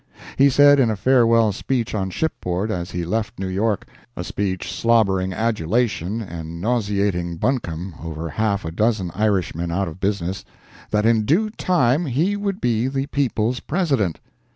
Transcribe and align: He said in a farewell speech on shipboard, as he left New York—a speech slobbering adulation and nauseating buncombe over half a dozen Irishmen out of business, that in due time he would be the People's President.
He 0.35 0.49
said 0.49 0.79
in 0.79 0.89
a 0.89 0.95
farewell 0.95 1.51
speech 1.51 1.93
on 1.93 2.09
shipboard, 2.09 2.71
as 2.71 2.89
he 2.89 3.05
left 3.05 3.37
New 3.37 3.45
York—a 3.47 4.23
speech 4.23 4.73
slobbering 4.73 5.31
adulation 5.31 6.23
and 6.23 6.59
nauseating 6.59 7.37
buncombe 7.37 7.93
over 8.03 8.27
half 8.29 8.65
a 8.65 8.71
dozen 8.71 9.11
Irishmen 9.13 9.69
out 9.69 9.87
of 9.87 9.99
business, 9.99 10.43
that 10.89 11.05
in 11.05 11.23
due 11.23 11.51
time 11.51 12.07
he 12.07 12.35
would 12.35 12.59
be 12.59 12.87
the 12.87 13.05
People's 13.05 13.59
President. 13.59 14.19